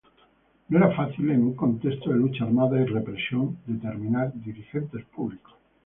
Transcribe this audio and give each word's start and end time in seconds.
No 0.69 0.79
era 0.79 0.89
fácil 0.95 1.29
en 1.29 1.43
un 1.43 1.53
contexto 1.55 2.09
de 2.09 2.17
lucha 2.17 2.45
armada 2.45 2.81
y 2.81 2.85
represión 2.85 3.59
determinar 3.67 4.33
dirigentes 4.33 5.05
públicos. 5.05 5.53